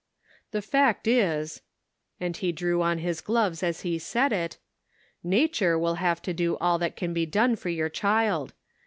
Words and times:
"The 0.51 0.63
fact 0.63 1.07
is," 1.07 1.61
and 2.19 2.35
he 2.35 2.51
drew 2.51 2.81
on 2.81 2.97
his 2.97 3.21
gloves 3.21 3.61
as 3.61 3.81
he 3.81 3.99
said 3.99 4.33
it," 4.33 4.57
Nature 5.23 5.77
will 5.77 5.93
have 6.01 6.23
to 6.23 6.33
do 6.33 6.57
all 6.57 6.79
that 6.79 6.95
can 6.95 7.13
be 7.13 7.27
done 7.27 7.55
for 7.55 7.69
your 7.69 7.87
child. 7.87 8.55